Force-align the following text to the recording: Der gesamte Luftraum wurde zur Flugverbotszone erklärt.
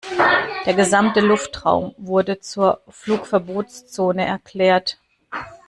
Der 0.65 0.73
gesamte 0.73 1.19
Luftraum 1.19 1.93
wurde 1.99 2.39
zur 2.39 2.81
Flugverbotszone 2.89 4.25
erklärt. 4.25 4.97